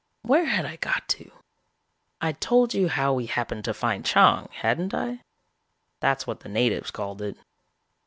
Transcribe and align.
"Where 0.23 0.45
had 0.45 0.65
I 0.65 0.77
got 0.77 1.07
to? 1.09 1.29
I'd 2.21 2.41
told 2.41 2.73
you 2.73 2.87
how 2.87 3.13
we 3.13 3.27
happened 3.27 3.65
to 3.65 3.73
find 3.75 4.03
Chang, 4.03 4.49
hadn't 4.51 4.95
I? 4.95 5.21
That's 5.99 6.25
what 6.25 6.39
the 6.39 6.49
natives 6.49 6.89
called 6.89 7.21
it. 7.21 7.37